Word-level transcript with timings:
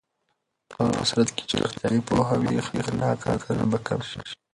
په 0.69 0.77
هغه 0.87 1.03
صورت 1.09 1.29
کې 1.35 1.43
چې 1.49 1.55
روغتیایي 1.61 1.99
پوهاوی 2.07 2.47
وي، 2.53 2.65
خطرناک 2.67 3.17
عادتونه 3.27 3.63
به 3.71 3.79
کم 3.87 3.99
شي. 4.09 4.19